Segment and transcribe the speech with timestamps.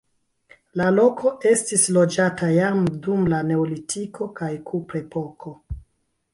[0.79, 5.59] La loko estis loĝata jam dum la neolitiko kaj kuprepoko.